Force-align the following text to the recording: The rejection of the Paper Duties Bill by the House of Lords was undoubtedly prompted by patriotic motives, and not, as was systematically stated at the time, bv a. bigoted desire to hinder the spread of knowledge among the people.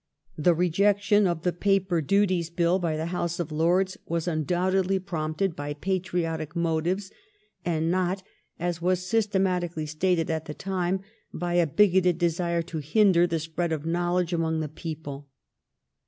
The 0.35 0.55
rejection 0.55 1.27
of 1.27 1.43
the 1.43 1.53
Paper 1.53 2.01
Duties 2.01 2.49
Bill 2.49 2.79
by 2.79 2.97
the 2.97 3.05
House 3.13 3.39
of 3.39 3.51
Lords 3.51 3.97
was 4.07 4.27
undoubtedly 4.27 4.97
prompted 4.97 5.55
by 5.55 5.75
patriotic 5.75 6.55
motives, 6.55 7.11
and 7.63 7.91
not, 7.91 8.23
as 8.57 8.81
was 8.81 9.05
systematically 9.05 9.85
stated 9.85 10.31
at 10.31 10.45
the 10.45 10.55
time, 10.55 11.01
bv 11.35 11.61
a. 11.61 11.67
bigoted 11.67 12.17
desire 12.17 12.63
to 12.63 12.79
hinder 12.79 13.27
the 13.27 13.37
spread 13.37 13.71
of 13.71 13.85
knowledge 13.85 14.33
among 14.33 14.59
the 14.59 14.67
people. 14.69 15.27